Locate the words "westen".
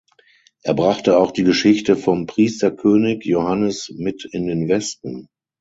4.67-5.29